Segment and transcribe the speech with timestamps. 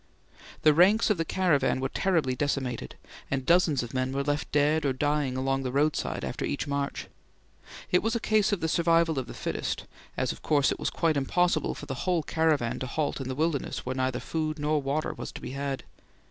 [0.63, 2.95] The ranks of the caravan were terribly decimated,
[3.29, 7.05] and dozens of men were left dead or dying along the roadside after each march.
[7.91, 9.85] It was a case of the survival of the fittest,
[10.17, 13.35] as of course it was quite impossible for the whole caravan to halt in the
[13.35, 15.83] wilderness where neither food nor water was to be had.